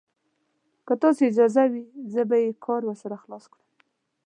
که 0.85 0.93
ستاسې 0.99 1.23
اجازه 1.29 1.63
وي، 1.71 1.83
زه 2.13 2.21
به 2.29 2.37
یې 2.43 2.51
کار 2.65 2.81
ور 2.85 2.97
خلاص 3.23 3.45
کړم. 3.51 3.65